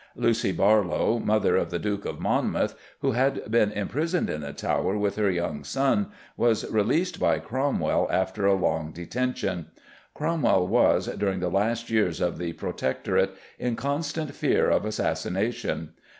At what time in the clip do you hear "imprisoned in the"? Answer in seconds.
3.71-4.51